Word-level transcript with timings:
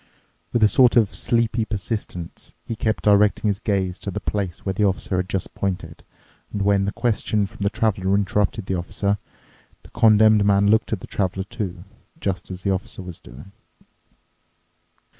With 0.51 0.63
a 0.63 0.67
sort 0.67 0.95
of 0.95 1.13
sleepy 1.13 1.63
persistence 1.63 2.55
he 2.65 2.75
kept 2.75 3.03
directing 3.03 3.49
his 3.49 3.59
gaze 3.59 3.99
to 3.99 4.09
the 4.09 4.19
place 4.19 4.65
where 4.65 4.73
the 4.73 4.83
Officer 4.83 5.17
had 5.17 5.29
just 5.29 5.53
pointed, 5.53 6.03
and 6.51 6.63
when 6.63 6.85
the 6.85 6.91
question 6.91 7.45
from 7.45 7.59
the 7.63 7.69
Traveler 7.69 8.15
interrupted 8.15 8.65
the 8.65 8.73
Officer, 8.73 9.19
the 9.83 9.91
Condemned 9.91 10.43
Man 10.43 10.71
looked 10.71 10.91
at 10.91 11.01
the 11.01 11.05
Traveler, 11.07 11.43
too, 11.43 11.83
just 12.19 12.49
as 12.49 12.63
the 12.63 12.71
Officer 12.71 13.03
was 13.03 13.19
doing. 13.19 13.51